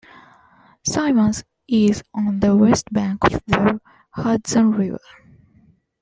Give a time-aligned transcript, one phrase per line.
[0.83, 4.97] Coeymans is on the west bank of the Hudson River.